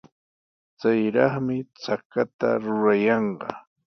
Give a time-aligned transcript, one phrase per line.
[0.79, 3.49] Chayraqmi chakata rurayanqa.